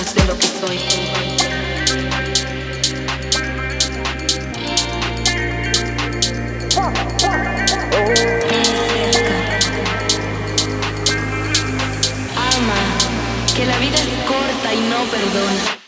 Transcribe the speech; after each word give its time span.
de 0.00 0.24
lo 0.24 0.38
que 0.38 0.46
soy. 0.46 0.78
Ama, 12.34 13.54
que 13.54 13.66
la 13.66 13.78
vida 13.78 13.96
es 13.96 14.08
corta 14.26 14.74
y 14.74 14.80
no 14.88 15.04
perdona. 15.10 15.79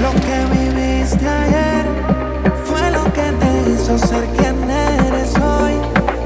Lo 0.00 0.12
que 0.12 0.44
viviste 0.56 1.28
ayer 1.28 1.84
fue 2.64 2.90
lo 2.90 3.04
que 3.12 3.32
te 3.40 3.70
hizo 3.70 3.98
ser 3.98 4.24
quien 4.36 4.70
eres 4.70 5.34
hoy. 5.36 5.74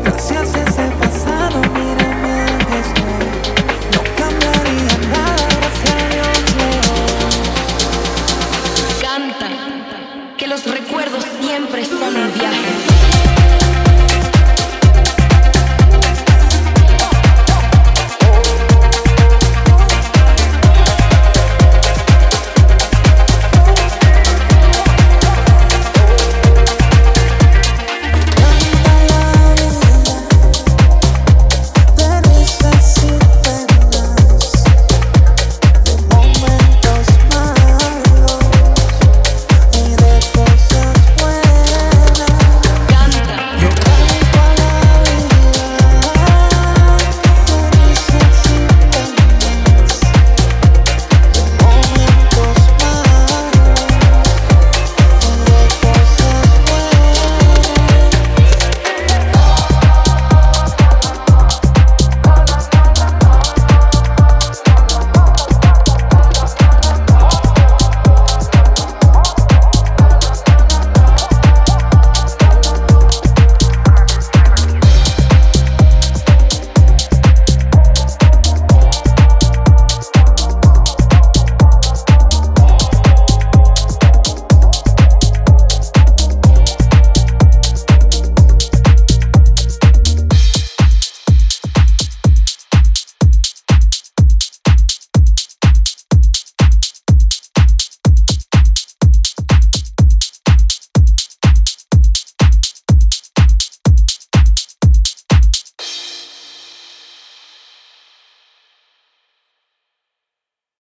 Gracias 0.04 0.54
a 0.54 0.58
ese 0.62 0.90
pasado, 1.00 1.60
mírame 1.72 2.36
que 2.68 2.78
estoy. 2.86 3.26
No 3.92 4.00
cambiaría 4.18 4.94
nada, 5.10 5.44
gracias 5.58 5.96
a 5.96 6.32
Dios. 6.52 6.96
Canta, 9.00 9.48
que 10.36 10.46
los 10.46 10.62
recuerdos 10.66 11.24
siempre 11.40 11.84
son 11.84 12.14
un 12.16 12.32
viaje. 12.34 13.31